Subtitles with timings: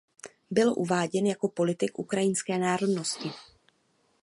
[0.51, 3.29] Byl uváděn jako politik ukrajinské národnosti.